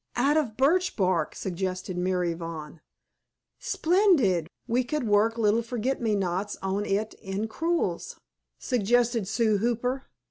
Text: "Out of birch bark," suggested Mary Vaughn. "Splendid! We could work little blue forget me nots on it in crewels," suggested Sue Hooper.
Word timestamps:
"Out 0.15 0.35
of 0.35 0.57
birch 0.57 0.95
bark," 0.95 1.35
suggested 1.35 1.95
Mary 1.95 2.33
Vaughn. 2.33 2.81
"Splendid! 3.59 4.47
We 4.67 4.83
could 4.83 5.03
work 5.03 5.37
little 5.37 5.59
blue 5.59 5.63
forget 5.67 6.01
me 6.01 6.15
nots 6.15 6.57
on 6.63 6.87
it 6.87 7.13
in 7.21 7.47
crewels," 7.47 8.17
suggested 8.57 9.27
Sue 9.27 9.59
Hooper. 9.59 10.07